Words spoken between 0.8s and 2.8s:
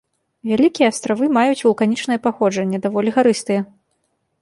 астравы маюць вулканічнае паходжанне,